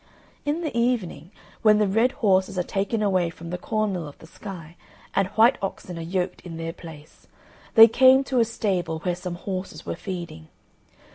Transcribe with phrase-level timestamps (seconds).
[0.45, 1.29] In the evening,
[1.61, 4.75] when the red horses are taken away from the corn mill of the sky
[5.15, 7.27] and white oxen are yoked in their place,
[7.75, 10.47] they came to a stable where some horses were feeding.